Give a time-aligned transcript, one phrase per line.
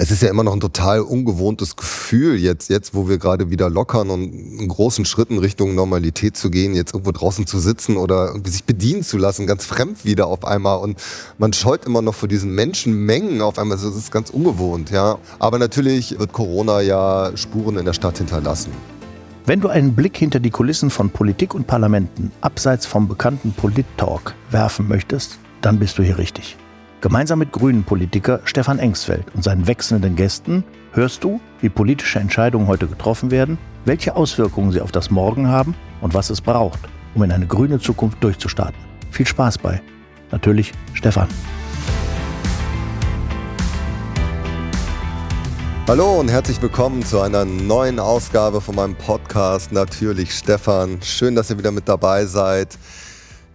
[0.00, 3.68] Es ist ja immer noch ein total ungewohntes Gefühl, jetzt, jetzt, wo wir gerade wieder
[3.68, 8.32] lockern und in großen Schritten Richtung Normalität zu gehen, jetzt irgendwo draußen zu sitzen oder
[8.44, 10.78] sich bedienen zu lassen, ganz fremd wieder auf einmal.
[10.78, 11.00] Und
[11.38, 13.76] man scheut immer noch vor diesen Menschenmengen auf einmal.
[13.76, 15.18] Das ist ganz ungewohnt, ja.
[15.40, 18.70] Aber natürlich wird Corona ja Spuren in der Stadt hinterlassen.
[19.46, 24.36] Wenn du einen Blick hinter die Kulissen von Politik und Parlamenten abseits vom bekannten Polit-Talk
[24.52, 26.56] werfen möchtest, dann bist du hier richtig.
[27.00, 32.88] Gemeinsam mit Grünen-Politiker Stefan Engsfeld und seinen wechselnden Gästen hörst du, wie politische Entscheidungen heute
[32.88, 36.80] getroffen werden, welche Auswirkungen sie auf das Morgen haben und was es braucht,
[37.14, 38.74] um in eine grüne Zukunft durchzustarten.
[39.12, 39.80] Viel Spaß bei.
[40.32, 41.28] Natürlich Stefan.
[45.86, 51.00] Hallo und herzlich willkommen zu einer neuen Ausgabe von meinem Podcast Natürlich Stefan.
[51.00, 52.76] Schön, dass ihr wieder mit dabei seid.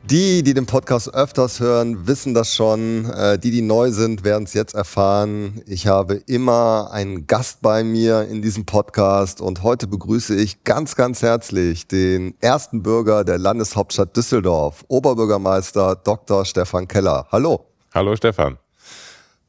[0.05, 3.09] Die, die den Podcast öfters hören, wissen das schon.
[3.09, 5.61] Äh, die, die neu sind, werden es jetzt erfahren.
[5.65, 10.97] Ich habe immer einen Gast bei mir in diesem Podcast und heute begrüße ich ganz,
[10.97, 16.43] ganz herzlich den ersten Bürger der Landeshauptstadt Düsseldorf, Oberbürgermeister Dr.
[16.43, 17.25] Stefan Keller.
[17.31, 17.65] Hallo.
[17.93, 18.57] Hallo Stefan.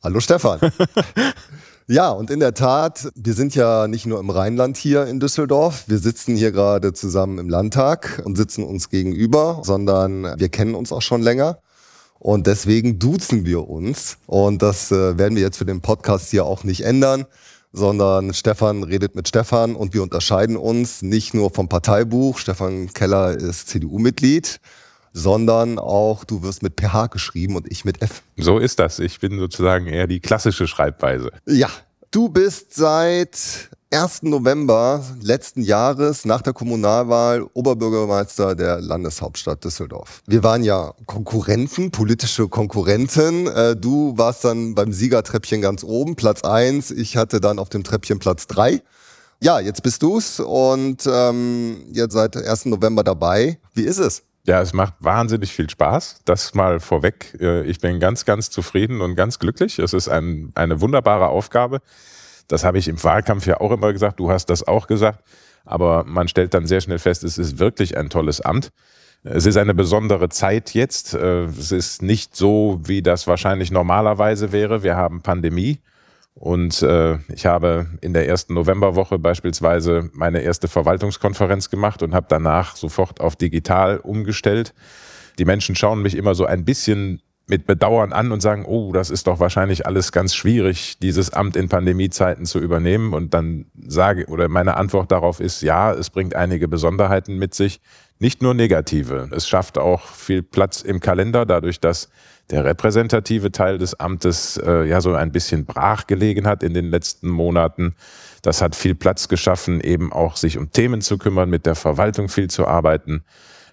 [0.05, 0.61] Hallo Stefan.
[1.86, 5.84] Ja, und in der Tat, wir sind ja nicht nur im Rheinland hier in Düsseldorf.
[5.86, 10.92] Wir sitzen hier gerade zusammen im Landtag und sitzen uns gegenüber, sondern wir kennen uns
[10.92, 11.58] auch schon länger.
[12.18, 14.16] Und deswegen duzen wir uns.
[14.27, 17.27] Und das äh, werden wir jetzt für den Podcast hier auch nicht ändern,
[17.70, 22.38] sondern Stefan redet mit Stefan und wir unterscheiden uns nicht nur vom Parteibuch.
[22.38, 24.58] Stefan Keller ist CDU-Mitglied
[25.14, 28.22] sondern auch du wirst mit PH geschrieben und ich mit F.
[28.36, 28.98] So ist das.
[28.98, 31.30] Ich bin sozusagen eher die klassische Schreibweise.
[31.46, 31.70] Ja,
[32.10, 34.24] du bist seit 1.
[34.24, 40.20] November letzten Jahres nach der Kommunalwahl Oberbürgermeister der Landeshauptstadt Düsseldorf.
[40.26, 43.46] Wir waren ja Konkurrenten, politische Konkurrenten.
[43.46, 46.90] Äh, du warst dann beim Siegertreppchen ganz oben, Platz 1.
[46.90, 48.82] Ich hatte dann auf dem Treppchen Platz 3.
[49.40, 52.64] Ja, jetzt bist du's und ähm, jetzt seit 1.
[52.66, 53.60] November dabei.
[53.74, 54.24] Wie ist es?
[54.46, 56.20] Ja, es macht wahnsinnig viel Spaß.
[56.27, 57.36] Das mal vorweg.
[57.40, 59.78] Äh, ich bin ganz, ganz zufrieden und ganz glücklich.
[59.78, 61.80] Es ist ein, eine wunderbare Aufgabe.
[62.48, 64.20] Das habe ich im Wahlkampf ja auch immer gesagt.
[64.20, 65.24] Du hast das auch gesagt.
[65.64, 68.70] Aber man stellt dann sehr schnell fest, es ist wirklich ein tolles Amt.
[69.22, 71.14] Es ist eine besondere Zeit jetzt.
[71.14, 74.83] Äh, es ist nicht so, wie das wahrscheinlich normalerweise wäre.
[74.83, 75.78] Wir haben Pandemie.
[76.34, 82.27] Und äh, ich habe in der ersten Novemberwoche beispielsweise meine erste Verwaltungskonferenz gemacht und habe
[82.28, 84.74] danach sofort auf digital umgestellt.
[85.39, 89.10] Die Menschen schauen mich immer so ein bisschen mit Bedauern an und sagen, oh, das
[89.10, 93.12] ist doch wahrscheinlich alles ganz schwierig, dieses Amt in Pandemiezeiten zu übernehmen.
[93.12, 97.80] Und dann sage, oder meine Antwort darauf ist, ja, es bringt einige Besonderheiten mit sich,
[98.18, 99.28] nicht nur negative.
[99.33, 102.08] Es schafft auch viel Platz im Kalender, dadurch, dass
[102.50, 106.86] der repräsentative Teil des Amtes äh, ja so ein bisschen brach gelegen hat in den
[106.86, 107.94] letzten Monaten.
[108.42, 112.28] Das hat viel Platz geschaffen, eben auch sich um Themen zu kümmern, mit der Verwaltung
[112.28, 113.24] viel zu arbeiten.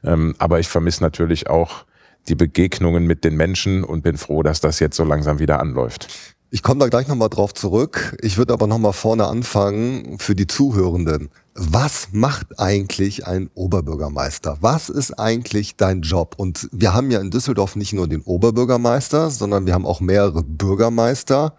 [0.03, 1.85] Ähm, aber ich vermisse natürlich auch
[2.27, 6.07] die Begegnungen mit den Menschen und bin froh, dass das jetzt so langsam wieder anläuft.
[6.53, 8.17] Ich komme da gleich nochmal drauf zurück.
[8.21, 11.29] Ich würde aber nochmal vorne anfangen für die Zuhörenden.
[11.55, 14.57] Was macht eigentlich ein Oberbürgermeister?
[14.59, 16.35] Was ist eigentlich dein Job?
[16.37, 20.43] Und wir haben ja in Düsseldorf nicht nur den Oberbürgermeister, sondern wir haben auch mehrere
[20.43, 21.55] Bürgermeister.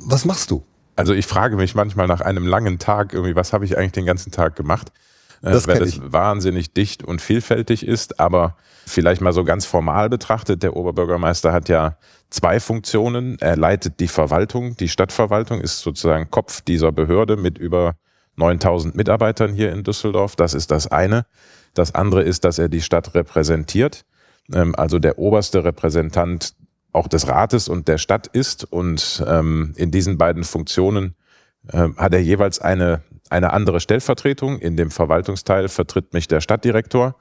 [0.00, 0.64] Was machst du?
[0.96, 4.06] Also ich frage mich manchmal nach einem langen Tag irgendwie, was habe ich eigentlich den
[4.06, 4.90] ganzen Tag gemacht?
[5.42, 8.56] Äh, das weil es wahnsinnig dicht und vielfältig ist, aber
[8.86, 11.96] vielleicht mal so ganz formal betrachtet, der Oberbürgermeister hat ja
[12.30, 13.38] zwei Funktionen.
[13.40, 14.76] Er leitet die Verwaltung.
[14.76, 17.94] Die Stadtverwaltung ist sozusagen Kopf dieser Behörde mit über
[18.36, 20.36] 9000 Mitarbeitern hier in Düsseldorf.
[20.36, 21.26] Das ist das eine.
[21.74, 24.04] Das andere ist, dass er die Stadt repräsentiert.
[24.52, 26.54] Ähm, also der oberste Repräsentant
[26.92, 28.64] auch des Rates und der Stadt ist.
[28.64, 31.14] Und ähm, in diesen beiden Funktionen
[31.68, 33.02] äh, hat er jeweils eine,
[33.34, 34.58] eine andere Stellvertretung.
[34.58, 37.16] In dem Verwaltungsteil vertritt mich der Stadtdirektor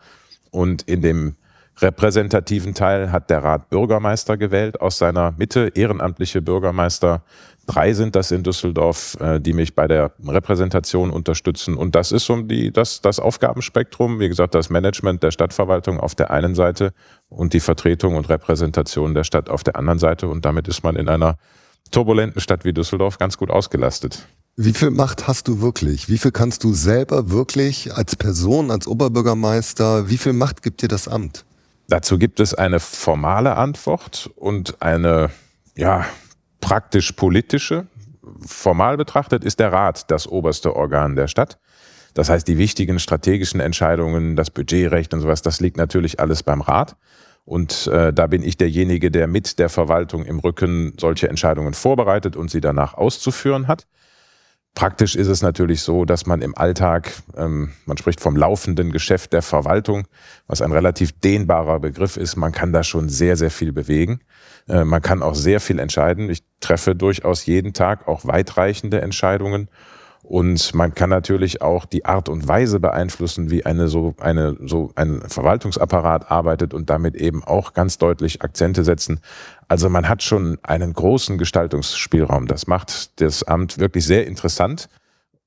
[0.51, 1.35] und in dem
[1.81, 7.23] repräsentativen Teil hat der Rat Bürgermeister gewählt aus seiner Mitte, ehrenamtliche Bürgermeister.
[7.65, 11.75] Drei sind das in Düsseldorf, äh, die mich bei der Repräsentation unterstützen.
[11.75, 14.19] Und das ist so die, das, das Aufgabenspektrum.
[14.19, 16.93] Wie gesagt, das Management der Stadtverwaltung auf der einen Seite
[17.29, 20.27] und die Vertretung und Repräsentation der Stadt auf der anderen Seite.
[20.27, 21.37] Und damit ist man in einer
[21.89, 24.27] turbulenten Stadt wie Düsseldorf ganz gut ausgelastet.
[24.55, 26.09] Wie viel Macht hast du wirklich?
[26.09, 30.87] Wie viel kannst du selber wirklich als Person, als Oberbürgermeister, wie viel Macht gibt dir
[30.87, 31.43] das Amt?
[31.87, 35.31] Dazu gibt es eine formale Antwort und eine,
[35.75, 36.05] ja,
[36.61, 37.87] praktisch politische.
[38.45, 41.57] Formal betrachtet ist der Rat das oberste Organ der Stadt.
[42.13, 46.61] Das heißt, die wichtigen strategischen Entscheidungen, das Budgetrecht und sowas, das liegt natürlich alles beim
[46.61, 46.95] Rat.
[47.43, 52.35] Und äh, da bin ich derjenige, der mit der Verwaltung im Rücken solche Entscheidungen vorbereitet
[52.35, 53.87] und sie danach auszuführen hat.
[54.75, 59.31] Praktisch ist es natürlich so, dass man im Alltag, ähm, man spricht vom laufenden Geschäft
[59.31, 60.07] der Verwaltung,
[60.47, 64.21] was ein relativ dehnbarer Begriff ist, man kann da schon sehr, sehr viel bewegen.
[64.67, 66.27] Äh, man kann auch sehr viel entscheiden.
[66.29, 69.69] Ich treffe durchaus jeden Tag auch weitreichende Entscheidungen.
[70.23, 74.89] Und man kann natürlich auch die Art und Weise beeinflussen, wie eine so, eine, so
[74.95, 79.19] ein Verwaltungsapparat arbeitet und damit eben auch ganz deutlich Akzente setzen.
[79.67, 82.47] Also man hat schon einen großen Gestaltungsspielraum.
[82.47, 84.87] Das macht das Amt wirklich sehr interessant.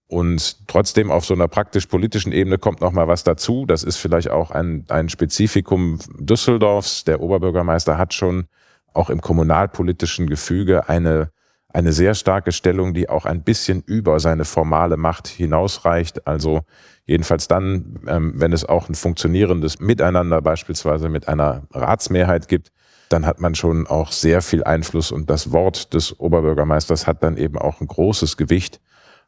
[0.08, 3.64] Und trotzdem auf so einer praktisch-politischen Ebene kommt noch mal was dazu.
[3.64, 7.05] Das ist vielleicht auch ein, ein Spezifikum Düsseldorfs.
[7.05, 8.46] Der Oberbürgermeister hat schon
[8.93, 11.31] auch im kommunalpolitischen Gefüge eine
[11.76, 16.26] eine sehr starke Stellung, die auch ein bisschen über seine formale Macht hinausreicht.
[16.26, 16.62] Also
[17.05, 22.73] jedenfalls dann, ähm, wenn es auch ein funktionierendes Miteinander beispielsweise mit einer Ratsmehrheit gibt,
[23.11, 27.37] dann hat man schon auch sehr viel Einfluss und das Wort des Oberbürgermeisters hat dann
[27.37, 28.81] eben auch ein großes Gewicht,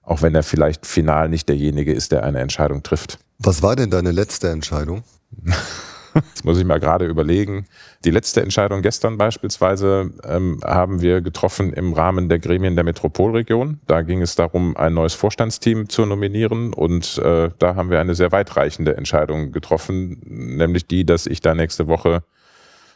[0.03, 3.19] auch wenn er vielleicht final nicht derjenige ist, der eine Entscheidung trifft.
[3.39, 5.03] Was war denn deine letzte Entscheidung?
[6.29, 7.67] Jetzt muss ich mal gerade überlegen.
[8.05, 13.81] Die letzte Entscheidung gestern beispielsweise ähm, haben wir getroffen im Rahmen der Gremien der Metropolregion.
[13.87, 18.15] Da ging es darum, ein neues Vorstandsteam zu nominieren und äh, da haben wir eine
[18.15, 22.23] sehr weitreichende Entscheidung getroffen, nämlich die, dass ich da nächste Woche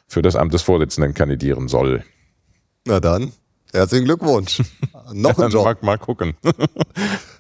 [0.07, 2.05] für das Amt des Vorsitzenden kandidieren soll.
[2.85, 3.33] Na dann,
[3.73, 4.61] herzlichen Glückwunsch.
[5.13, 5.65] Noch ein Job.
[5.65, 6.35] Mal, mal gucken.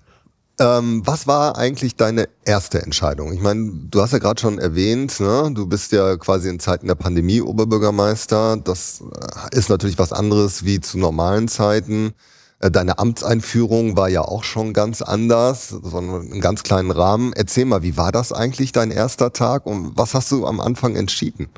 [0.62, 3.32] Ähm, was war eigentlich deine erste Entscheidung?
[3.32, 5.50] Ich meine, du hast ja gerade schon erwähnt, ne?
[5.52, 8.58] du bist ja quasi in Zeiten der Pandemie Oberbürgermeister.
[8.58, 9.02] Das
[9.50, 12.12] äh, ist natürlich was anderes wie zu normalen Zeiten.
[12.60, 17.32] Äh, deine Amtseinführung war ja auch schon ganz anders, sondern im ganz kleinen Rahmen.
[17.32, 20.94] Erzähl mal, wie war das eigentlich dein erster Tag und was hast du am Anfang
[20.94, 21.48] entschieden?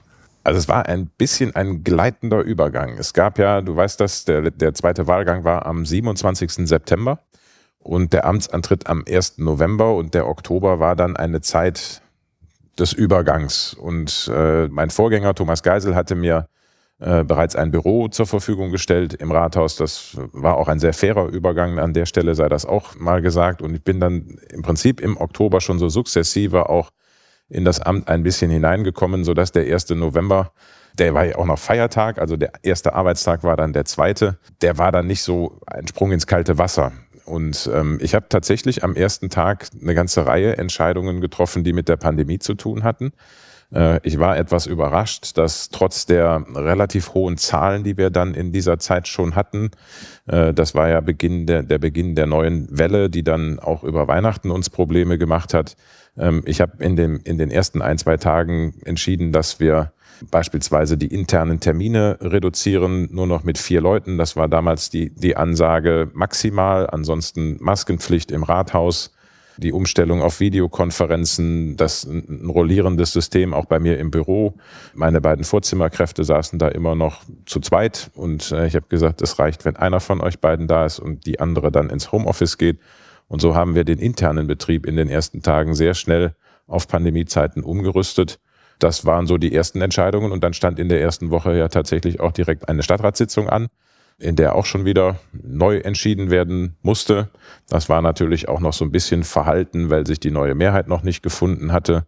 [0.45, 2.97] Also es war ein bisschen ein gleitender Übergang.
[2.97, 6.67] Es gab ja, du weißt das, der, der zweite Wahlgang war am 27.
[6.67, 7.19] September
[7.85, 9.39] und der Amtsantritt am 1.
[9.39, 12.03] November und der Oktober war dann eine Zeit
[12.79, 13.75] des Übergangs.
[13.75, 16.49] Und äh, mein Vorgänger Thomas Geisel hatte mir
[16.99, 19.77] äh, bereits ein Büro zur Verfügung gestellt im Rathaus.
[19.77, 21.79] Das war auch ein sehr fairer Übergang.
[21.79, 23.63] An der Stelle sei das auch mal gesagt.
[23.63, 26.91] Und ich bin dann im Prinzip im Oktober schon so sukzessive auch
[27.49, 29.91] in das Amt ein bisschen hineingekommen, sodass der 1.
[29.91, 30.51] November
[30.99, 34.39] der war ja auch noch Feiertag, also der erste Arbeitstag war dann der zweite.
[34.63, 36.93] Der war dann nicht so ein Sprung ins kalte Wasser.
[37.25, 41.89] Und ähm, ich habe tatsächlich am ersten Tag eine ganze Reihe Entscheidungen getroffen, die mit
[41.89, 43.13] der Pandemie zu tun hatten.
[43.75, 48.53] Äh, ich war etwas überrascht, dass trotz der relativ hohen Zahlen, die wir dann in
[48.53, 49.71] dieser Zeit schon hatten,
[50.27, 54.09] äh, das war ja Beginn der, der Beginn der neuen Welle, die dann auch über
[54.09, 55.77] Weihnachten uns Probleme gemacht hat.
[56.19, 59.93] Ähm, ich habe in, dem, in den ersten ein, zwei Tagen entschieden, dass wir
[60.31, 64.19] beispielsweise die internen Termine reduzieren, nur noch mit vier Leuten.
[64.19, 66.89] Das war damals die, die Ansage maximal.
[66.89, 69.13] Ansonsten Maskenpflicht im Rathaus,
[69.57, 74.55] die Umstellung auf Videokonferenzen, das ein rollierendes System auch bei mir im Büro.
[74.95, 79.39] Meine beiden Vorzimmerkräfte saßen da immer noch zu zweit und äh, ich habe gesagt, es
[79.39, 82.79] reicht, wenn einer von euch beiden da ist und die andere dann ins Homeoffice geht.
[83.29, 86.35] Und so haben wir den internen Betrieb in den ersten Tagen sehr schnell
[86.67, 88.39] auf Pandemiezeiten umgerüstet
[88.79, 92.21] das waren so die ersten Entscheidungen und dann stand in der ersten Woche ja tatsächlich
[92.21, 93.69] auch direkt eine Stadtratssitzung an,
[94.19, 97.29] in der auch schon wieder neu entschieden werden musste.
[97.69, 101.03] Das war natürlich auch noch so ein bisschen verhalten, weil sich die neue Mehrheit noch
[101.03, 102.07] nicht gefunden hatte.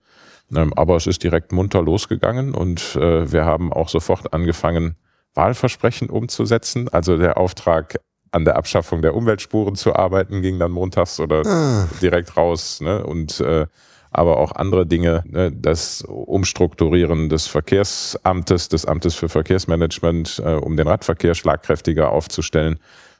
[0.54, 4.96] Ähm, aber es ist direkt munter losgegangen und äh, wir haben auch sofort angefangen,
[5.34, 6.88] Wahlversprechen umzusetzen.
[6.88, 7.96] Also der Auftrag
[8.30, 11.88] an der Abschaffung der Umweltspuren zu arbeiten ging dann montags oder ah.
[12.02, 12.80] direkt raus.
[12.80, 13.04] Ne?
[13.04, 13.66] Und äh,
[14.10, 20.76] aber auch andere Dinge, ne, das Umstrukturieren des Verkehrsamtes, des Amtes für Verkehrsmanagement, äh, um
[20.76, 22.78] den Radverkehr schlagkräftiger aufzustellen.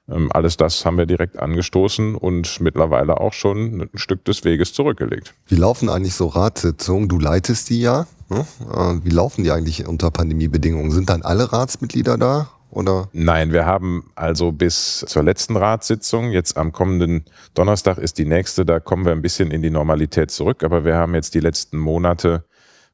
[0.09, 4.73] Ähm, alles das haben wir direkt angestoßen und mittlerweile auch schon ein Stück des Weges
[4.73, 5.35] zurückgelegt.
[5.49, 7.09] Wie laufen eigentlich so Ratssitzungen?
[7.09, 8.07] Du leitest die ja.
[8.29, 8.47] Ne?
[8.73, 10.93] Äh, wie laufen die eigentlich unter Pandemiebedingungen?
[10.93, 12.49] Sind dann alle Ratsmitglieder da?
[12.77, 13.09] Oder?
[13.15, 18.67] Nein, wir haben also bis zur letzten Ratssitzung, jetzt am kommenden Donnerstag ist die nächste,
[18.67, 21.79] da kommen wir ein bisschen in die Normalität zurück, aber wir haben jetzt die letzten
[21.79, 22.45] Monate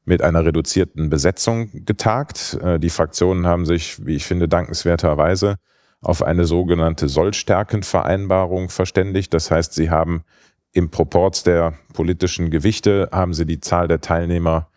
[0.05, 2.57] mit einer reduzierten Besetzung getagt.
[2.63, 5.57] Äh, die Fraktionen haben sich, wie ich finde, dankenswerterweise
[5.99, 9.33] auf eine sogenannte Sollstärkenvereinbarung verständigt.
[9.33, 10.23] Das heißt, sie haben
[10.71, 14.69] im Proporz der politischen Gewichte haben sie die Zahl der Teilnehmer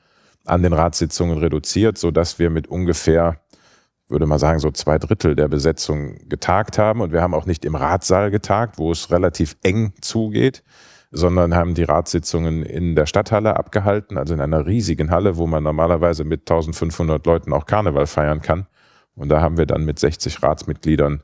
[0.47, 3.41] an den Ratssitzungen reduziert, so dass wir mit ungefähr
[4.09, 7.01] würde mal sagen, so zwei Drittel der Besetzung getagt haben.
[7.01, 10.63] Und wir haben auch nicht im Ratssaal getagt, wo es relativ eng zugeht,
[11.11, 15.63] sondern haben die Ratssitzungen in der Stadthalle abgehalten, also in einer riesigen Halle, wo man
[15.63, 18.67] normalerweise mit 1500 Leuten auch Karneval feiern kann.
[19.15, 21.23] Und da haben wir dann mit 60 Ratsmitgliedern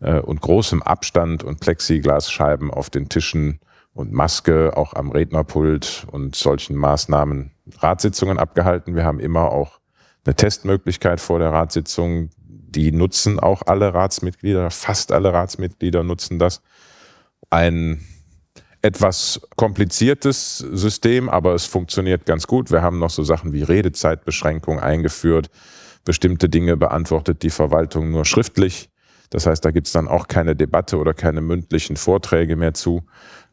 [0.00, 3.60] äh, und großem Abstand und Plexiglasscheiben auf den Tischen
[3.92, 8.94] und Maske auch am Rednerpult und solchen Maßnahmen Ratssitzungen abgehalten.
[8.94, 9.80] Wir haben immer auch
[10.26, 12.30] eine Testmöglichkeit vor der Ratssitzung.
[12.38, 16.60] Die nutzen auch alle Ratsmitglieder, fast alle Ratsmitglieder nutzen das.
[17.48, 18.04] Ein
[18.82, 22.70] etwas kompliziertes System, aber es funktioniert ganz gut.
[22.70, 25.50] Wir haben noch so Sachen wie Redezeitbeschränkung eingeführt.
[26.04, 28.90] Bestimmte Dinge beantwortet die Verwaltung nur schriftlich.
[29.30, 33.02] Das heißt, da gibt es dann auch keine Debatte oder keine mündlichen Vorträge mehr zu.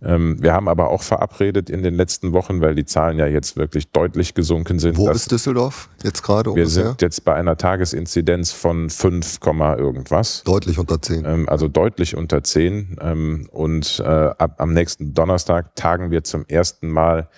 [0.04, 3.56] Ähm, wir haben aber auch verabredet in den letzten Wochen, weil die Zahlen ja jetzt
[3.56, 4.98] wirklich deutlich gesunken sind.
[4.98, 6.54] Wo ist Düsseldorf jetzt gerade?
[6.56, 9.40] Wir sind jetzt bei einer Tagesinzidenz von 5,
[9.78, 10.44] irgendwas.
[10.44, 11.26] Deutlich unter 10.
[11.26, 12.98] Ähm, also deutlich unter 10.
[13.02, 17.30] Ähm, und äh, ab, am nächsten Donnerstag tagen wir zum ersten Mal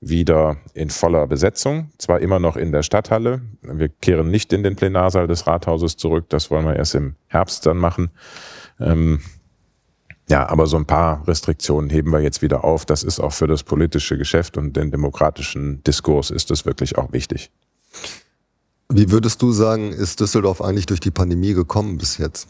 [0.00, 3.42] wieder in voller Besetzung, zwar immer noch in der Stadthalle.
[3.62, 7.66] Wir kehren nicht in den Plenarsaal des Rathauses zurück, das wollen wir erst im Herbst
[7.66, 8.10] dann machen.
[8.78, 9.20] Ähm,
[10.30, 12.86] ja, aber so ein paar Restriktionen heben wir jetzt wieder auf.
[12.86, 17.12] Das ist auch für das politische Geschäft und den demokratischen Diskurs ist das wirklich auch
[17.12, 17.50] wichtig.
[18.88, 22.48] Wie würdest du sagen, ist Düsseldorf eigentlich durch die Pandemie gekommen bis jetzt?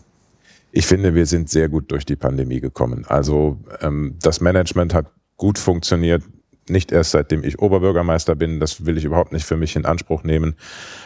[0.73, 3.05] Ich finde, wir sind sehr gut durch die Pandemie gekommen.
[3.09, 6.23] Also ähm, das Management hat gut funktioniert
[6.71, 10.23] nicht erst seitdem ich Oberbürgermeister bin, das will ich überhaupt nicht für mich in Anspruch
[10.23, 10.57] nehmen.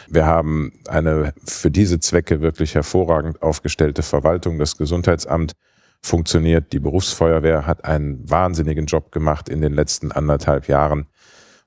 [0.07, 4.59] Wir haben eine für diese Zwecke wirklich hervorragend aufgestellte Verwaltung.
[4.59, 5.53] Das Gesundheitsamt
[6.01, 6.71] funktioniert.
[6.71, 11.07] Die Berufsfeuerwehr hat einen wahnsinnigen Job gemacht in den letzten anderthalb Jahren.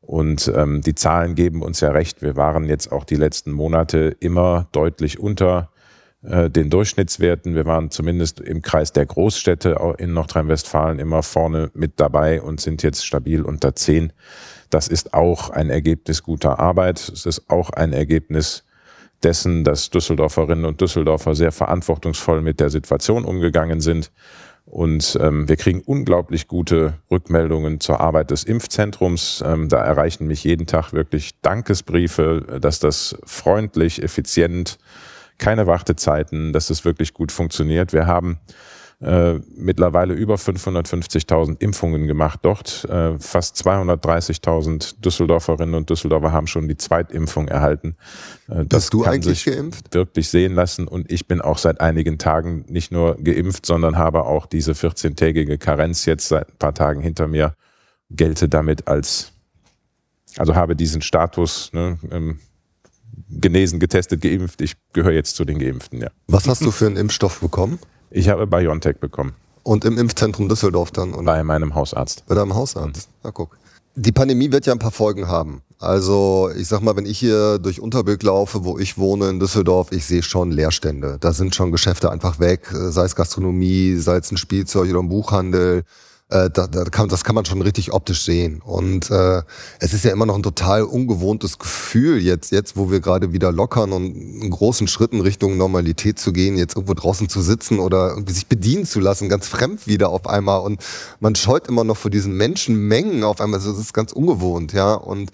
[0.00, 2.22] Und ähm, die Zahlen geben uns ja recht.
[2.22, 5.70] Wir waren jetzt auch die letzten Monate immer deutlich unter
[6.20, 7.54] den Durchschnittswerten.
[7.54, 12.82] Wir waren zumindest im Kreis der Großstädte in Nordrhein-Westfalen immer vorne mit dabei und sind
[12.82, 14.12] jetzt stabil unter 10.
[14.70, 17.08] Das ist auch ein Ergebnis guter Arbeit.
[17.08, 18.64] Es ist auch ein Ergebnis
[19.22, 24.10] dessen, dass Düsseldorferinnen und Düsseldorfer sehr verantwortungsvoll mit der Situation umgegangen sind.
[24.64, 29.42] Und ähm, wir kriegen unglaublich gute Rückmeldungen zur Arbeit des Impfzentrums.
[29.46, 34.78] Ähm, da erreichen mich jeden Tag wirklich Dankesbriefe, dass das freundlich, effizient,
[35.38, 37.92] keine Wartezeiten, dass es wirklich gut funktioniert.
[37.92, 38.38] Wir haben
[39.00, 42.84] äh, mittlerweile über 550.000 Impfungen gemacht dort.
[42.86, 47.96] Äh, fast 230.000 Düsseldorferinnen und Düsseldorfer haben schon die Zweitimpfung erhalten.
[48.48, 49.94] Äh, das Bist du eigentlich geimpft?
[49.94, 54.24] Wirklich sehen lassen und ich bin auch seit einigen Tagen nicht nur geimpft, sondern habe
[54.24, 57.54] auch diese 14-tägige Karenz jetzt seit ein paar Tagen hinter mir,
[58.10, 59.30] gelte damit als,
[60.38, 62.40] also habe diesen Status, ne, ähm,
[63.30, 64.60] genesen, getestet, geimpft.
[64.60, 66.10] Ich gehöre jetzt zu den Geimpften, ja.
[66.26, 67.78] Was hast du für einen Impfstoff bekommen?
[68.10, 69.34] Ich habe BioNTech bekommen.
[69.62, 71.12] Und im Impfzentrum Düsseldorf dann?
[71.12, 71.24] Oder?
[71.24, 72.24] Bei meinem Hausarzt.
[72.26, 73.08] Bei deinem Hausarzt?
[73.08, 73.14] Mhm.
[73.24, 73.58] Na guck.
[73.96, 75.60] Die Pandemie wird ja ein paar Folgen haben.
[75.80, 79.92] Also ich sag mal, wenn ich hier durch Unterbild laufe, wo ich wohne in Düsseldorf,
[79.92, 81.18] ich sehe schon Leerstände.
[81.20, 85.08] Da sind schon Geschäfte einfach weg, sei es Gastronomie, sei es ein Spielzeug oder ein
[85.08, 85.84] Buchhandel
[86.30, 88.60] äh, da, da kann, das kann man schon richtig optisch sehen.
[88.62, 89.42] Und äh,
[89.80, 93.50] es ist ja immer noch ein total ungewohntes Gefühl, jetzt, jetzt wo wir gerade wieder
[93.50, 98.10] lockern und in großen Schritten Richtung Normalität zu gehen, jetzt irgendwo draußen zu sitzen oder
[98.10, 100.60] irgendwie sich bedienen zu lassen, ganz fremd wieder auf einmal.
[100.60, 100.82] Und
[101.20, 103.58] man scheut immer noch vor diesen Menschenmengen auf einmal.
[103.58, 104.94] Also das ist ganz ungewohnt, ja.
[104.94, 105.30] Und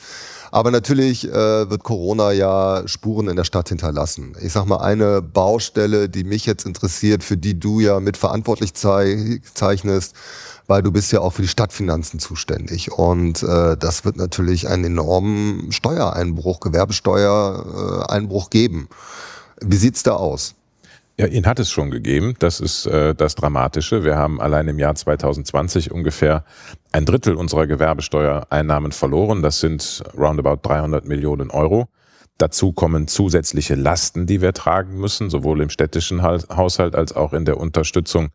[0.55, 4.37] aber natürlich äh, wird Corona ja Spuren in der Stadt hinterlassen.
[4.41, 10.15] Ich sag mal, eine Baustelle, die mich jetzt interessiert, für die du ja mitverantwortlich zeichnest,
[10.69, 12.93] weil du bist ja auch für die Stadtfinanzen zuständig.
[12.93, 18.89] Und äh, das wird natürlich einen enormen Steuereinbruch, Gewerbesteuereinbruch geben.
[19.61, 20.55] Wie sieht's da aus?
[21.17, 22.35] Ja, ihn hat es schon gegeben.
[22.41, 24.03] Das ist äh, das Dramatische.
[24.03, 26.45] Wir haben allein im Jahr 2020 ungefähr
[26.91, 29.41] ein Drittel unserer Gewerbesteuereinnahmen verloren.
[29.41, 31.87] Das sind roundabout 300 Millionen Euro.
[32.37, 37.45] Dazu kommen zusätzliche Lasten, die wir tragen müssen, sowohl im städtischen Haushalt als auch in
[37.45, 38.31] der Unterstützung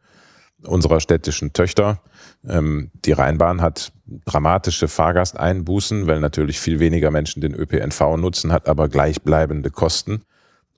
[0.64, 2.02] unserer städtischen Töchter.
[2.48, 3.92] Ähm, die Rheinbahn hat
[4.26, 10.24] dramatische Fahrgasteinbußen, weil natürlich viel weniger Menschen den ÖPNV nutzen, hat aber gleichbleibende Kosten.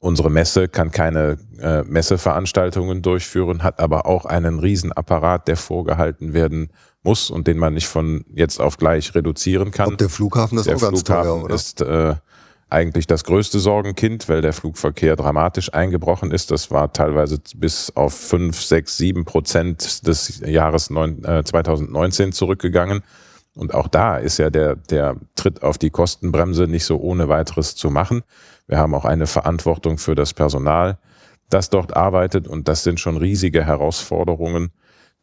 [0.04, 6.72] Unsere Messe kann keine äh, Messeveranstaltungen durchführen, hat aber auch einen Riesenapparat, der vorgehalten werden
[7.04, 9.90] muss und den man nicht von jetzt auf gleich reduzieren kann.
[9.90, 11.54] Und der Flughafen ist der auch ganz Flughafen teuer, oder?
[11.54, 12.16] ist äh,
[12.72, 16.50] eigentlich das größte Sorgenkind, weil der Flugverkehr dramatisch eingebrochen ist.
[16.50, 23.04] Das war teilweise bis auf fünf, sechs, sieben Prozent des Jahres neun, äh, 2019 zurückgegangen.
[23.54, 27.76] Und auch da ist ja der, der Tritt auf die Kostenbremse nicht so ohne weiteres
[27.76, 28.24] zu machen.
[28.72, 30.98] Wir haben auch eine Verantwortung für das Personal,
[31.50, 32.48] das dort arbeitet.
[32.48, 34.72] Und das sind schon riesige Herausforderungen,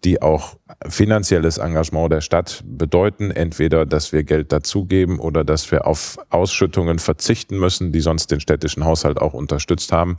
[0.04, 3.30] die auch finanzielles Engagement der Stadt bedeuten.
[3.30, 8.40] Entweder, dass wir Geld dazugeben oder dass wir auf Ausschüttungen verzichten müssen, die sonst den
[8.40, 10.18] städtischen Haushalt auch unterstützt haben.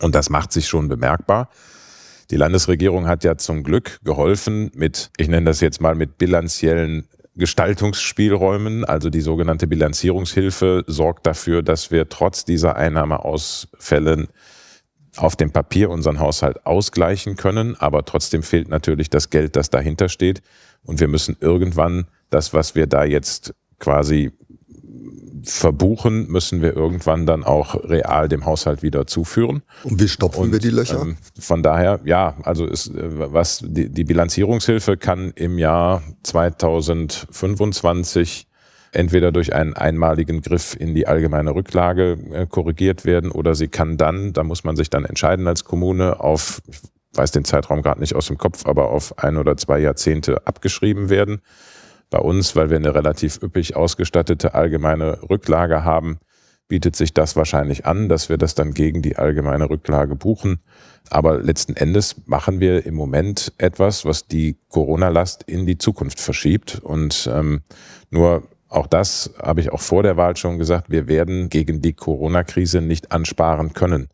[0.00, 1.48] Und das macht sich schon bemerkbar.
[2.32, 7.06] Die Landesregierung hat ja zum Glück geholfen mit, ich nenne das jetzt mal mit bilanziellen
[7.34, 14.28] Gestaltungsspielräumen, also die sogenannte Bilanzierungshilfe, sorgt dafür, dass wir trotz dieser Einnahmeausfällen
[15.16, 20.08] auf dem Papier unseren Haushalt ausgleichen können, aber trotzdem fehlt natürlich das Geld, das dahinter
[20.08, 20.42] steht.
[20.84, 24.32] Und wir müssen irgendwann das, was wir da jetzt quasi
[25.44, 29.62] verbuchen, müssen wir irgendwann dann auch real dem Haushalt wieder zuführen.
[29.84, 31.02] Und wie stopfen Und, wir die Löcher?
[31.02, 38.48] Ähm, von daher, ja, also ist, äh, was die, die Bilanzierungshilfe kann im Jahr 2025
[38.92, 43.96] entweder durch einen einmaligen Griff in die allgemeine Rücklage äh, korrigiert werden oder sie kann
[43.96, 46.78] dann, da muss man sich dann entscheiden als Kommune, auf, ich
[47.14, 51.08] weiß den Zeitraum gerade nicht aus dem Kopf, aber auf ein oder zwei Jahrzehnte abgeschrieben
[51.08, 51.40] werden.
[52.12, 56.18] Bei uns, weil wir eine relativ üppig ausgestattete allgemeine Rücklage haben,
[56.68, 60.60] bietet sich das wahrscheinlich an, dass wir das dann gegen die allgemeine Rücklage buchen.
[61.08, 66.80] Aber letzten Endes machen wir im Moment etwas, was die Corona-Last in die Zukunft verschiebt.
[66.82, 67.62] Und ähm,
[68.10, 71.94] nur auch das habe ich auch vor der Wahl schon gesagt, wir werden gegen die
[71.94, 74.08] Corona-Krise nicht ansparen können.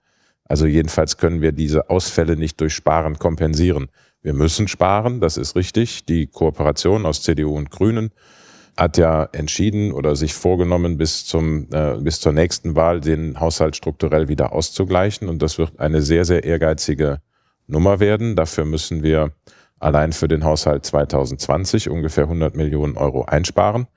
[0.48, 3.88] Also jedenfalls können wir diese Ausfälle nicht durch Sparen kompensieren.
[4.22, 6.06] Wir müssen sparen, das ist richtig.
[6.06, 8.10] Die Kooperation aus CDU und Grünen
[8.76, 13.76] hat ja entschieden oder sich vorgenommen, bis, zum, äh, bis zur nächsten Wahl den Haushalt
[13.76, 15.28] strukturell wieder auszugleichen.
[15.28, 17.20] Und das wird eine sehr, sehr ehrgeizige
[17.66, 18.36] Nummer werden.
[18.36, 19.32] Dafür müssen wir
[19.80, 23.88] allein für den Haushalt 2020 ungefähr 100 Millionen Euro einsparen.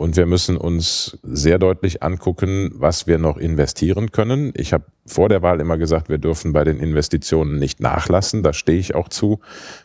[0.00, 4.52] Und wir müssen uns sehr deutlich angucken, was wir noch investieren können.
[4.54, 8.44] Ich habe vor der Wahl immer gesagt, wir dürfen bei den Investitionen nicht nachlassen.
[8.44, 9.40] Da stehe ich auch zu.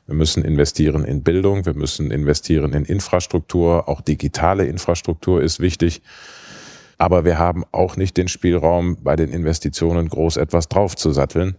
[0.06, 3.90] Wir müssen investieren in Bildung, wir müssen investieren in Infrastruktur.
[3.90, 6.04] Auch digitale Infrastruktur ist wichtig.
[7.00, 11.58] Aber wir haben auch nicht den Spielraum, bei den Investitionen groß etwas draufzusatteln.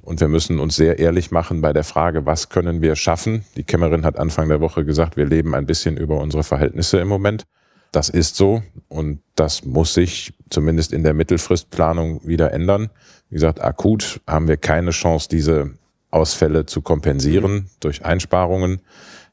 [0.00, 3.44] Und wir müssen uns sehr ehrlich machen bei der Frage, was können wir schaffen?
[3.54, 7.06] Die Kämmerin hat Anfang der Woche gesagt, wir leben ein bisschen über unsere Verhältnisse im
[7.06, 7.46] Moment.
[7.92, 12.90] Das ist so und das muss sich zumindest in der Mittelfristplanung wieder ändern.
[13.28, 15.74] Wie gesagt, akut haben wir keine Chance, diese
[16.10, 18.80] Ausfälle zu kompensieren durch Einsparungen.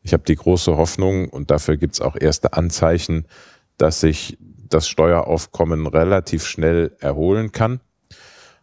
[0.01, 3.25] Ich habe die große Hoffnung und dafür gibt es auch erste Anzeichen,
[3.77, 4.37] dass sich
[4.69, 7.79] das Steueraufkommen relativ schnell erholen kann.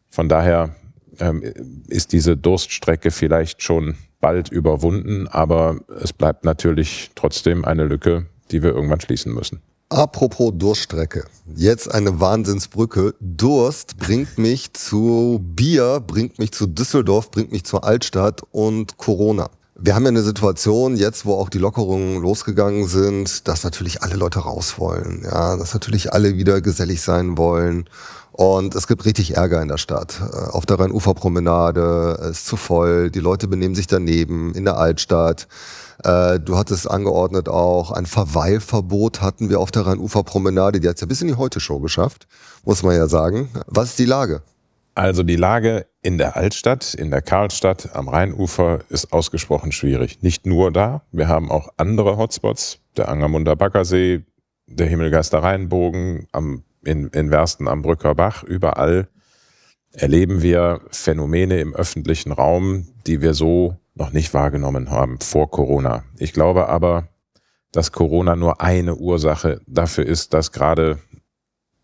[0.08, 0.76] Von daher
[1.18, 1.42] ähm,
[1.88, 8.62] ist diese Durststrecke vielleicht schon bald überwunden, aber es bleibt natürlich trotzdem eine Lücke, die
[8.62, 9.60] wir irgendwann schließen müssen.
[9.88, 11.26] Apropos Durststrecke.
[11.54, 13.14] Jetzt eine Wahnsinnsbrücke.
[13.20, 19.48] Durst bringt mich zu Bier, bringt mich zu Düsseldorf, bringt mich zur Altstadt und Corona.
[19.78, 24.16] Wir haben ja eine Situation jetzt, wo auch die Lockerungen losgegangen sind, dass natürlich alle
[24.16, 25.22] Leute raus wollen.
[25.22, 27.88] Ja, dass natürlich alle wieder gesellig sein wollen.
[28.32, 30.20] Und es gibt richtig Ärger in der Stadt.
[30.20, 35.46] Äh, auf der Rheinuferpromenade ist zu voll, die Leute benehmen sich daneben, in der Altstadt.
[36.04, 40.80] Äh, du hattest angeordnet auch ein Verweilverbot hatten wir auf der Rheinuferpromenade.
[40.80, 42.26] Die hat es ja bis in die Heute-Show geschafft,
[42.64, 43.48] muss man ja sagen.
[43.66, 44.42] Was ist die Lage?
[44.94, 50.22] Also die Lage in der Altstadt, in der Karlstadt am Rheinufer ist ausgesprochen schwierig.
[50.22, 54.24] Nicht nur da, wir haben auch andere Hotspots, der Angermunder Baggersee,
[54.66, 59.08] der Himmelgeister Rheinbogen, am, in, in Wersten am Brücker Bach, überall
[59.92, 66.04] erleben wir Phänomene im öffentlichen Raum, die wir so noch nicht wahrgenommen haben vor Corona.
[66.18, 67.08] Ich glaube aber,
[67.72, 70.98] dass Corona nur eine Ursache dafür ist, dass gerade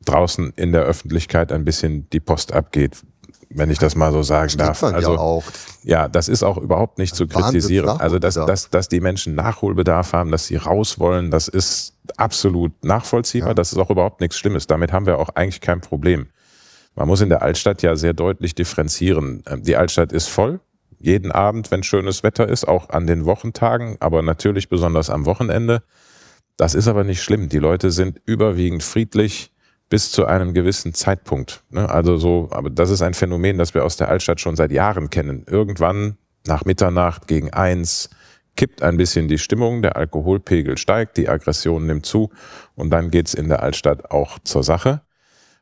[0.04, 3.02] draußen in der Öffentlichkeit ein bisschen die Post abgeht,
[3.50, 4.82] wenn ich das mal so sagen darf.
[4.82, 5.44] Also, ja, auch.
[5.84, 7.88] ja, das ist auch überhaupt nicht zu kritisieren.
[7.88, 12.84] Also, dass, dass, dass die Menschen Nachholbedarf haben, dass sie raus wollen, das ist absolut
[12.84, 13.50] nachvollziehbar.
[13.50, 13.54] Ja.
[13.54, 14.66] Das ist auch überhaupt nichts Schlimmes.
[14.66, 16.28] Damit haben wir auch eigentlich kein Problem.
[16.94, 19.42] Man muss in der Altstadt ja sehr deutlich differenzieren.
[19.46, 20.60] Ähm, die Altstadt ist voll,
[21.04, 25.82] jeden Abend, wenn schönes Wetter ist, auch an den Wochentagen, aber natürlich besonders am Wochenende.
[26.56, 27.48] Das ist aber nicht schlimm.
[27.48, 29.52] Die Leute sind überwiegend friedlich
[29.88, 31.64] bis zu einem gewissen Zeitpunkt.
[31.70, 31.88] Ne?
[31.88, 35.10] Also so, aber das ist ein Phänomen, das wir aus der Altstadt schon seit Jahren
[35.10, 35.44] kennen.
[35.46, 38.08] Irgendwann nach Mitternacht gegen eins
[38.56, 42.30] kippt ein bisschen die Stimmung, der Alkoholpegel steigt, die Aggression nimmt zu
[42.74, 45.02] und dann geht's in der Altstadt auch zur Sache.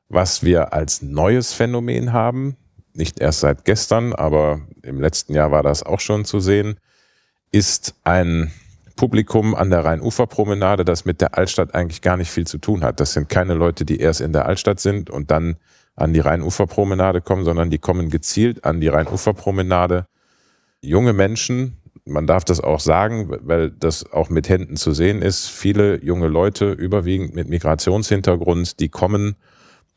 [0.08, 2.56] Was wir als neues Phänomen haben,
[3.00, 6.78] nicht erst seit gestern, aber im letzten Jahr war das auch schon zu sehen,
[7.50, 8.52] ist ein
[8.94, 13.00] Publikum an der Rheinuferpromenade, das mit der Altstadt eigentlich gar nicht viel zu tun hat.
[13.00, 15.56] Das sind keine Leute, die erst in der Altstadt sind und dann
[15.96, 20.06] an die Rheinuferpromenade kommen, sondern die kommen gezielt an die Rheinuferpromenade.
[20.82, 25.48] Junge Menschen, man darf das auch sagen, weil das auch mit Händen zu sehen ist,
[25.48, 29.36] viele junge Leute, überwiegend mit Migrationshintergrund, die kommen,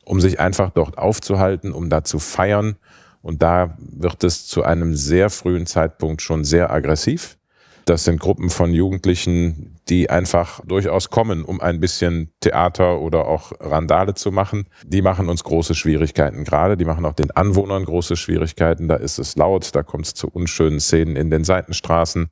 [0.04, 2.76] um sich einfach dort aufzuhalten, um da zu feiern.
[3.24, 7.38] Und da wird es zu einem sehr frühen Zeitpunkt schon sehr aggressiv.
[7.86, 13.52] Das sind Gruppen von Jugendlichen, die einfach durchaus kommen, um ein bisschen Theater oder auch
[13.60, 14.66] Randale zu machen.
[14.84, 16.76] Die machen uns große Schwierigkeiten gerade.
[16.76, 18.88] Die machen auch den Anwohnern große Schwierigkeiten.
[18.88, 22.28] Da ist es laut, da kommt es zu unschönen Szenen in den Seitenstraßen.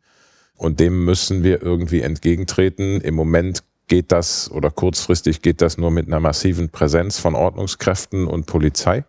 [0.59, 3.01] Und dem müssen wir irgendwie entgegentreten.
[3.01, 8.27] Im Moment geht das oder kurzfristig geht das nur mit einer massiven Präsenz von Ordnungskräften
[8.27, 9.05] und Polizei.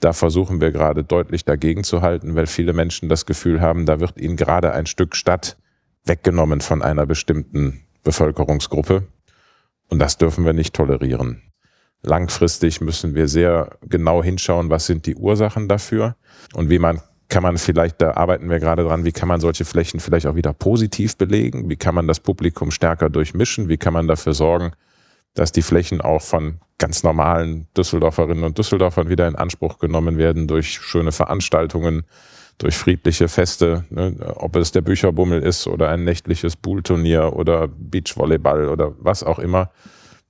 [0.00, 4.00] Da versuchen wir gerade deutlich dagegen zu halten, weil viele Menschen das Gefühl haben, da
[4.00, 5.56] wird ihnen gerade ein Stück Stadt
[6.04, 9.04] weggenommen von einer bestimmten Bevölkerungsgruppe.
[9.88, 11.42] Und das dürfen wir nicht tolerieren.
[12.02, 16.16] Langfristig müssen wir sehr genau hinschauen, was sind die Ursachen dafür
[16.54, 19.64] und wie man kann man vielleicht, da arbeiten wir gerade dran, wie kann man solche
[19.64, 21.68] Flächen vielleicht auch wieder positiv belegen?
[21.68, 23.68] Wie kann man das Publikum stärker durchmischen?
[23.68, 24.72] Wie kann man dafür sorgen,
[25.36, 30.48] dass die Flächen auch von ganz normalen Düsseldorferinnen und Düsseldorfern wieder in Anspruch genommen werden
[30.48, 32.04] durch schöne Veranstaltungen,
[32.58, 38.68] durch friedliche Feste, ne, ob es der Bücherbummel ist oder ein nächtliches Poolturnier oder Beachvolleyball
[38.68, 39.70] oder was auch immer,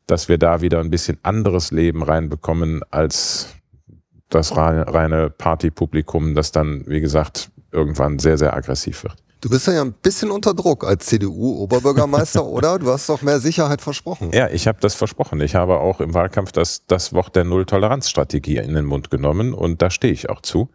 [0.07, 3.55] dass wir da wieder ein bisschen anderes Leben reinbekommen als
[4.29, 9.26] das reine Partypublikum, das dann, wie gesagt, irgendwann sehr, sehr aggressiv wird.
[9.41, 12.79] Du bist ja ein bisschen unter Druck als CDU-Oberbürgermeister, oder?
[12.79, 14.31] Du hast doch mehr Sicherheit versprochen.
[14.33, 15.41] Ja, ich habe das versprochen.
[15.41, 19.83] Ich habe auch im Wahlkampf das, das Wort der Null-Toleranz-Strategie in den Mund genommen und
[19.83, 20.71] da stehe ich auch zu.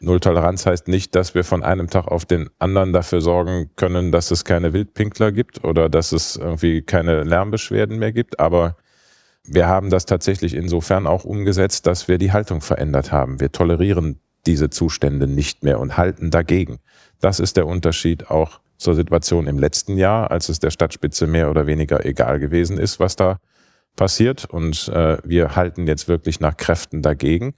[0.00, 4.30] Null-Toleranz heißt nicht, dass wir von einem Tag auf den anderen dafür sorgen können, dass
[4.30, 8.76] es keine Wildpinkler gibt oder dass es irgendwie keine Lärmbeschwerden mehr gibt, aber
[9.44, 13.40] wir haben das tatsächlich insofern auch umgesetzt, dass wir die Haltung verändert haben.
[13.40, 16.78] Wir tolerieren diese Zustände nicht mehr und halten dagegen.
[17.20, 21.50] Das ist der Unterschied auch zur Situation im letzten Jahr, als es der Stadtspitze mehr
[21.50, 23.38] oder weniger egal gewesen ist, was da
[23.94, 24.46] passiert.
[24.46, 27.54] Und äh, wir halten jetzt wirklich nach Kräften dagegen.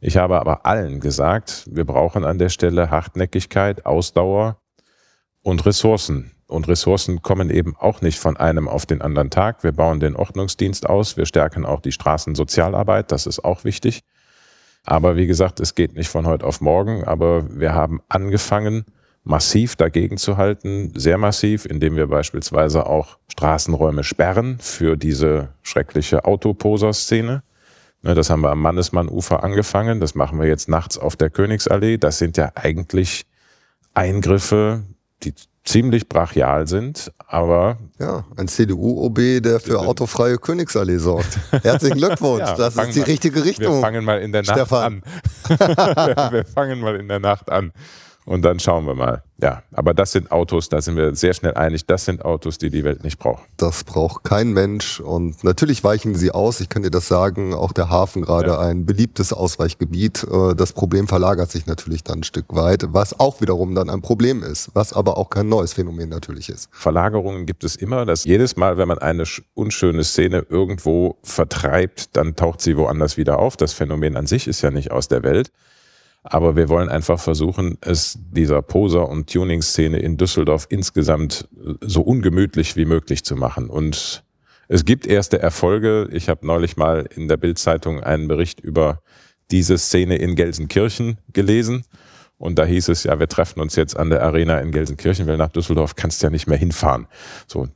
[0.00, 4.60] Ich habe aber allen gesagt, wir brauchen an der Stelle Hartnäckigkeit, Ausdauer
[5.42, 6.32] und Ressourcen.
[6.48, 9.64] Und Ressourcen kommen eben auch nicht von einem auf den anderen Tag.
[9.64, 14.02] Wir bauen den Ordnungsdienst aus, wir stärken auch die Straßensozialarbeit, das ist auch wichtig.
[14.84, 18.84] Aber wie gesagt, es geht nicht von heute auf morgen, aber wir haben angefangen,
[19.26, 26.24] massiv dagegen zu halten, sehr massiv, indem wir beispielsweise auch Straßenräume sperren für diese schreckliche
[26.24, 27.42] Autoposer-Szene.
[28.02, 31.98] Ne, das haben wir am Mannesmann-Ufer angefangen, das machen wir jetzt nachts auf der Königsallee.
[31.98, 33.26] Das sind ja eigentlich
[33.94, 34.84] Eingriffe,
[35.24, 35.34] die
[35.64, 37.78] ziemlich brachial sind, aber.
[37.98, 41.40] Ja, ein CDU-OB, der für autofreie Königsallee sorgt.
[41.64, 43.74] Herzlichen Glückwunsch, ja, das ist die mal, richtige Richtung.
[43.74, 45.02] Wir fangen mal in der Nacht Stefan.
[45.48, 46.30] an.
[46.30, 47.72] wir fangen mal in der Nacht an.
[48.26, 49.22] Und dann schauen wir mal.
[49.40, 52.70] Ja, aber das sind Autos, da sind wir sehr schnell einig, das sind Autos, die
[52.70, 53.44] die Welt nicht braucht.
[53.56, 56.60] Das braucht kein Mensch und natürlich weichen sie aus.
[56.60, 58.58] Ich kann dir das sagen, auch der Hafen gerade ja.
[58.58, 60.24] ein beliebtes Ausweichgebiet.
[60.24, 64.02] Äh, das Problem verlagert sich natürlich dann ein Stück weit, was auch wiederum dann ein
[64.02, 66.68] Problem ist, was aber auch kein neues Phänomen natürlich ist.
[66.72, 72.34] Verlagerungen gibt es immer, dass jedes Mal, wenn man eine unschöne Szene irgendwo vertreibt, dann
[72.34, 73.56] taucht sie woanders wieder auf.
[73.56, 75.52] Das Phänomen an sich ist ja nicht aus der Welt.
[76.28, 81.48] Aber wir wollen einfach versuchen, es dieser Poser- und Tuning-Szene in Düsseldorf insgesamt
[81.80, 83.70] so ungemütlich wie möglich zu machen.
[83.70, 84.24] Und
[84.66, 86.08] es gibt erste Erfolge.
[86.10, 89.02] Ich habe neulich mal in der Bildzeitung einen Bericht über
[89.52, 91.84] diese Szene in Gelsenkirchen gelesen.
[92.38, 95.36] Und da hieß es ja, wir treffen uns jetzt an der Arena in Gelsenkirchen, weil
[95.36, 97.06] nach Düsseldorf kannst du ja nicht mehr hinfahren.
[97.46, 97.68] So,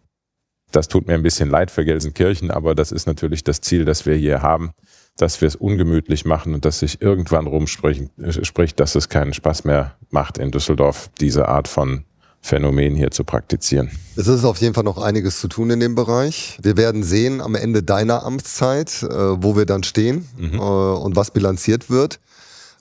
[0.72, 4.06] das tut mir ein bisschen leid für Gelsenkirchen, aber das ist natürlich das Ziel, das
[4.06, 4.72] wir hier haben,
[5.20, 8.04] dass wir es ungemütlich machen und dass sich irgendwann rumspricht,
[8.42, 12.04] spricht, dass es keinen Spaß mehr macht, in Düsseldorf diese Art von
[12.42, 13.90] Phänomen hier zu praktizieren.
[14.16, 16.58] Es ist auf jeden Fall noch einiges zu tun in dem Bereich.
[16.62, 19.08] Wir werden sehen am Ende deiner Amtszeit, äh,
[19.42, 20.54] wo wir dann stehen mhm.
[20.54, 22.18] äh, und was bilanziert wird.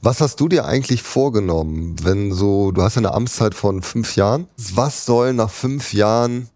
[0.01, 4.47] Was hast du dir eigentlich vorgenommen, wenn so, du hast eine Amtszeit von fünf Jahren.
[4.73, 6.47] Was soll nach fünf Jahren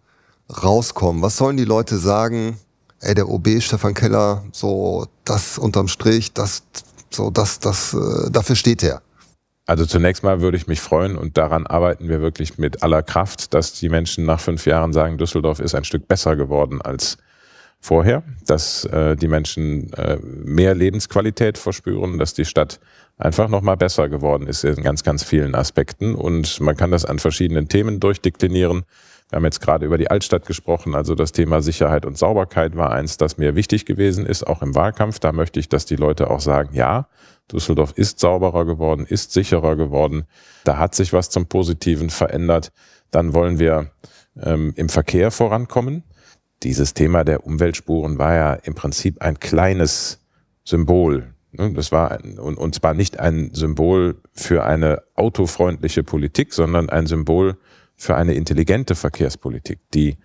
[0.63, 1.22] rauskommen?
[1.22, 2.58] Was sollen die Leute sagen?
[3.03, 6.63] Ey, der OB Stefan Keller, so das unterm Strich, das,
[7.09, 9.01] so das, das, äh, dafür steht er.
[9.65, 13.53] Also zunächst mal würde ich mich freuen und daran arbeiten wir wirklich mit aller Kraft,
[13.53, 17.17] dass die Menschen nach fünf Jahren sagen, Düsseldorf ist ein Stück besser geworden als
[17.79, 22.79] vorher, dass äh, die Menschen äh, mehr Lebensqualität verspüren, dass die Stadt
[23.17, 26.15] einfach nochmal besser geworden ist in ganz, ganz vielen Aspekten.
[26.15, 28.83] Und man kann das an verschiedenen Themen durchdeklinieren.
[29.34, 32.91] Wir haben jetzt gerade über die Altstadt gesprochen, also das Thema Sicherheit und Sauberkeit war
[32.91, 35.17] eins, das mir wichtig gewesen ist, auch im Wahlkampf.
[35.17, 37.08] Da möchte ich, dass die Leute auch sagen, ja,
[37.52, 40.26] Düsseldorf ist sauberer geworden, ist sicherer geworden.
[40.65, 42.72] Da hat sich was zum Positiven verändert.
[43.10, 43.89] Dann wollen wir
[44.39, 46.04] ähm, im Verkehr vorankommen.
[46.62, 50.19] Dieses Thema der Umweltspuren war ja im Prinzip ein kleines
[50.63, 51.34] Symbol.
[51.54, 51.74] Ne?
[51.74, 57.08] Das war ein, und, und zwar nicht ein Symbol für eine autofreundliche Politik, sondern ein
[57.08, 57.58] Symbol
[58.03, 60.17] für eine intelligente Verkehrspolitik, die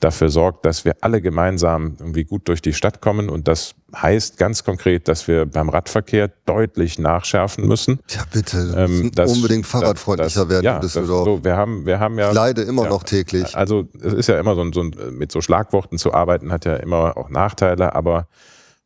[0.00, 3.30] dafür sorgt, dass wir alle gemeinsam irgendwie gut durch die Stadt kommen.
[3.30, 8.00] Und das heißt ganz konkret, dass wir beim Radverkehr deutlich nachschärfen müssen.
[8.10, 8.74] Ja, bitte.
[8.76, 12.28] Ähm, das, unbedingt fahrradfreundlicher das, werden ja, Das, so, wir haben, wir haben ja.
[12.28, 13.56] Ich leide immer ja, noch täglich.
[13.56, 17.16] Also, es ist ja immer so, so mit so Schlagworten zu arbeiten, hat ja immer
[17.16, 18.28] auch Nachteile, aber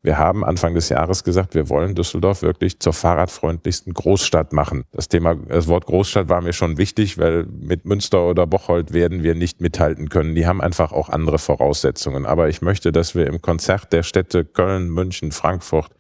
[0.03, 4.85] wir haben Anfang des Jahres gesagt, wir wollen Düsseldorf wirklich zur fahrradfreundlichsten Großstadt machen.
[4.93, 9.25] Das Thema, das Wort Großstadt war mir schon wichtig, weil mit Münster oder Bocholt werden
[9.25, 10.37] wir nicht mithalten können.
[10.37, 12.27] Die haben einfach auch andere Voraussetzungen.
[12.27, 15.91] Aber ich möchte, dass wir im Konzert der Städte Köln, München, Frankfurt,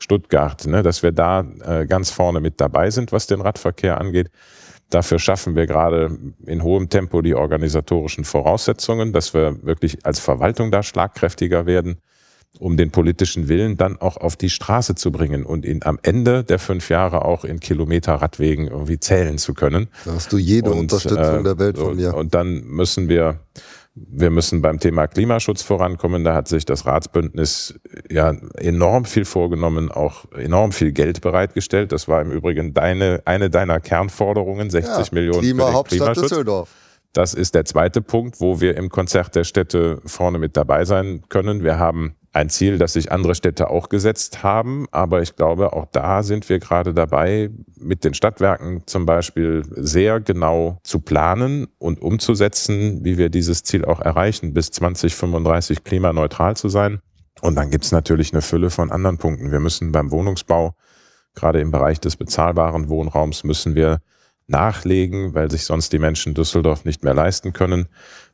[0.00, 4.30] Stuttgart, ne, dass wir da äh, ganz vorne mit dabei sind, was den Radverkehr angeht.
[4.90, 10.72] Dafür schaffen wir gerade in hohem Tempo die organisatorischen Voraussetzungen, dass wir wirklich als Verwaltung
[10.72, 12.00] da schlagkräftiger werden
[12.58, 16.44] um den politischen Willen dann auch auf die Straße zu bringen und ihn am Ende
[16.44, 19.88] der fünf Jahre auch in Kilometer Radwegen irgendwie zählen zu können.
[20.04, 22.14] Da hast du jede und, Unterstützung äh, der Welt von mir.
[22.14, 23.40] Und dann müssen wir,
[23.94, 26.22] wir müssen beim Thema Klimaschutz vorankommen.
[26.22, 27.74] Da hat sich das Ratsbündnis
[28.08, 31.90] ja enorm viel vorgenommen, auch enorm viel Geld bereitgestellt.
[31.90, 35.98] Das war im Übrigen deine, eine deiner Kernforderungen, 60 ja, Millionen Klima, für den Hauptstadt
[35.98, 36.28] Klimaschutz.
[36.28, 36.68] Düsseldorf.
[37.12, 41.22] Das ist der zweite Punkt, wo wir im Konzert der Städte vorne mit dabei sein
[41.28, 41.62] können.
[41.62, 44.86] Wir haben ein Ziel, das sich andere Städte auch gesetzt haben.
[44.90, 50.20] Aber ich glaube, auch da sind wir gerade dabei, mit den Stadtwerken zum Beispiel sehr
[50.20, 56.68] genau zu planen und umzusetzen, wie wir dieses Ziel auch erreichen, bis 2035 klimaneutral zu
[56.68, 56.98] sein.
[57.40, 59.52] Und dann gibt es natürlich eine Fülle von anderen Punkten.
[59.52, 60.74] Wir müssen beim Wohnungsbau,
[61.34, 64.00] gerade im Bereich des bezahlbaren Wohnraums, müssen wir
[64.48, 67.86] nachlegen, weil sich sonst die Menschen Düsseldorf nicht mehr leisten können.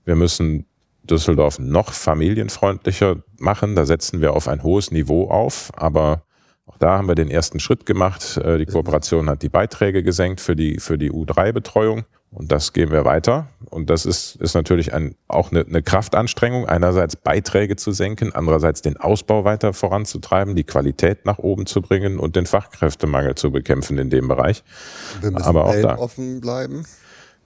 [0.04, 0.66] Wir müssen
[1.02, 3.74] Düsseldorf noch familienfreundlicher machen.
[3.74, 6.22] Da setzen wir auf ein hohes Niveau auf, aber
[6.66, 8.36] auch da haben wir den ersten Schritt gemacht.
[8.36, 12.04] Äh, die Kooperation hat die Beiträge gesenkt für die, für die U3-Betreuung.
[12.32, 13.48] Und das gehen wir weiter.
[13.70, 18.82] Und das ist, ist natürlich ein, auch eine, eine Kraftanstrengung, einerseits Beiträge zu senken, andererseits
[18.82, 23.98] den Ausbau weiter voranzutreiben, die Qualität nach oben zu bringen und den Fachkräftemangel zu bekämpfen
[23.98, 24.62] in dem Bereich.
[25.20, 26.84] Wir müssen Aber auch da offen bleiben.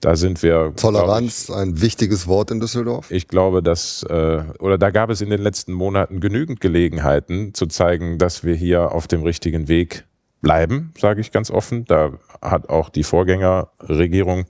[0.04, 0.74] Da sind wir.
[0.76, 3.10] Toleranz, ich, ein wichtiges Wort in Düsseldorf.
[3.10, 7.66] Ich glaube, dass, äh, oder da gab es in den letzten Monaten genügend Gelegenheiten zu
[7.66, 10.04] zeigen, dass wir hier auf dem richtigen Weg
[10.42, 11.86] bleiben, sage ich ganz offen.
[11.86, 14.44] Da hat auch die Vorgängerregierung,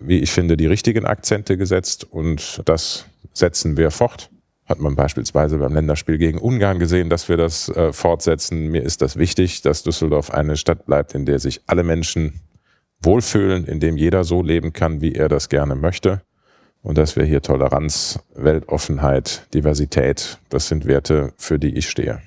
[0.00, 4.28] wie ich finde, die richtigen Akzente gesetzt und das setzen wir fort.
[4.66, 8.72] Hat man beispielsweise beim Länderspiel gegen Ungarn gesehen, dass wir das äh, fortsetzen.
[8.72, 12.40] Mir ist das wichtig, dass Düsseldorf eine Stadt bleibt, in der sich alle Menschen
[13.02, 16.22] Wohlfühlen, in dem jeder so leben kann, wie er das gerne möchte.
[16.82, 22.22] Und dass wir hier Toleranz, Weltoffenheit, Diversität, das sind Werte, für die ich stehe.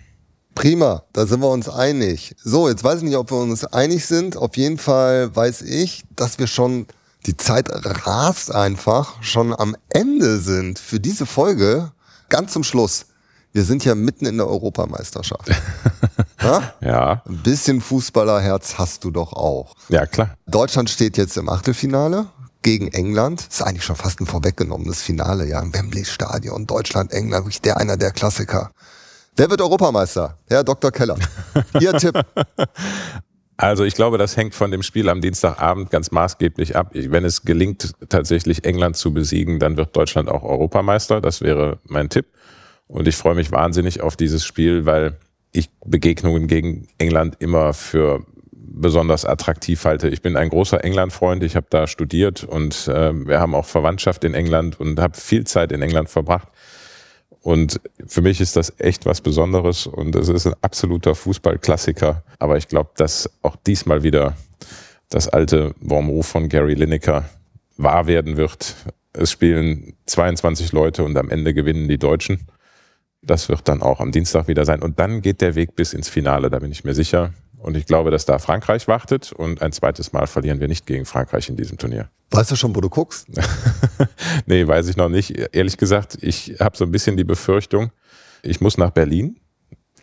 [0.56, 2.36] Prima, da sind wir uns einig.
[2.44, 4.38] So, jetzt weiß ich nicht, ob wir uns einig sind.
[4.38, 6.86] Auf jeden Fall weiß ich, dass wir schon,
[7.26, 11.92] die Zeit rast einfach, schon am Ende sind für diese Folge.
[12.30, 13.08] Ganz zum Schluss.
[13.54, 15.52] Wir sind ja mitten in der Europameisterschaft.
[16.42, 16.74] ja?
[16.82, 17.22] ja.
[17.28, 19.76] Ein bisschen Fußballerherz hast du doch auch.
[19.90, 20.36] Ja, klar.
[20.48, 22.26] Deutschland steht jetzt im Achtelfinale
[22.64, 23.46] gegen England.
[23.48, 26.66] Das ist eigentlich schon fast ein vorweggenommenes Finale, ja, im Wembley-Stadion.
[26.66, 28.72] Deutschland, England, wirklich der einer der Klassiker.
[29.36, 30.40] Wer wird Europameister?
[30.50, 30.92] Herr Dr.
[30.92, 31.18] Keller.
[31.80, 32.20] Ihr Tipp.
[33.58, 36.90] Also ich glaube, das hängt von dem Spiel am Dienstagabend ganz maßgeblich ab.
[36.94, 41.22] Wenn es gelingt, tatsächlich England zu besiegen, dann wird Deutschland auch Europameister.
[41.22, 42.26] Das wäre mein Tipp.
[42.88, 45.18] Und ich freue mich wahnsinnig auf dieses Spiel, weil
[45.52, 50.10] ich Begegnungen gegen England immer für besonders attraktiv halte.
[50.10, 51.44] Ich bin ein großer England-Freund.
[51.44, 55.46] Ich habe da studiert und äh, wir haben auch Verwandtschaft in England und habe viel
[55.46, 56.48] Zeit in England verbracht.
[57.42, 62.24] Und für mich ist das echt was Besonderes und es ist ein absoluter Fußballklassiker.
[62.40, 64.38] Aber ich glaube, dass auch diesmal wieder
[65.10, 67.30] das alte Wormruf von Gary Lineker
[67.78, 68.76] wahr werden wird.
[69.12, 72.48] Es spielen 22 Leute und am Ende gewinnen die Deutschen.
[73.24, 74.82] Das wird dann auch am Dienstag wieder sein.
[74.82, 77.34] Und dann geht der Weg bis ins Finale, da bin ich mir sicher.
[77.58, 81.06] Und ich glaube, dass da Frankreich wartet und ein zweites Mal verlieren wir nicht gegen
[81.06, 82.10] Frankreich in diesem Turnier.
[82.32, 83.28] Weißt du schon, wo du guckst?
[84.46, 85.32] nee, weiß ich noch nicht.
[85.56, 87.92] Ehrlich gesagt, ich habe so ein bisschen die Befürchtung,
[88.42, 89.38] Ich muss nach Berlin.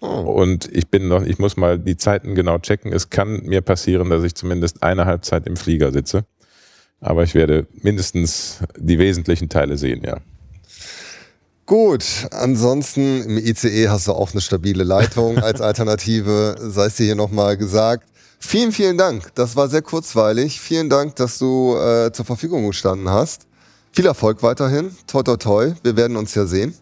[0.00, 0.06] Oh.
[0.06, 2.94] Und ich bin noch, ich muss mal die Zeiten genau checken.
[2.94, 6.24] Es kann mir passieren, dass ich zumindest eine Halbzeit im Flieger sitze.
[7.00, 10.20] Aber ich werde mindestens die wesentlichen Teile sehen, ja.
[11.70, 17.04] Gut, ansonsten im ICE hast du auch eine stabile Leitung als Alternative, sei es dir
[17.04, 18.08] hier nochmal gesagt.
[18.40, 19.32] Vielen, vielen Dank.
[19.36, 20.60] Das war sehr kurzweilig.
[20.60, 23.46] Vielen Dank, dass du äh, zur Verfügung gestanden hast.
[23.92, 24.90] Viel Erfolg weiterhin.
[25.06, 25.72] Toi, toi, toi.
[25.84, 26.74] Wir werden uns ja sehen.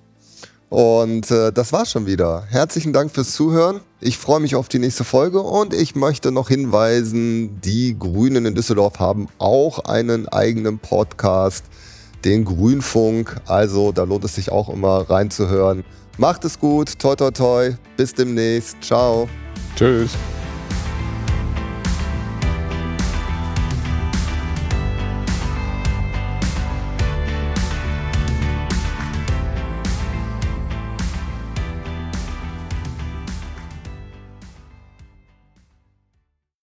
[0.70, 2.44] Und äh, das war's schon wieder.
[2.48, 3.81] Herzlichen Dank fürs Zuhören.
[4.01, 8.55] Ich freue mich auf die nächste Folge und ich möchte noch hinweisen, die Grünen in
[8.55, 11.66] Düsseldorf haben auch einen eigenen Podcast,
[12.25, 13.37] den Grünfunk.
[13.47, 15.85] Also da lohnt es sich auch immer reinzuhören.
[16.17, 19.29] Macht es gut, toi toi toi, bis demnächst, ciao.
[19.77, 20.11] Tschüss.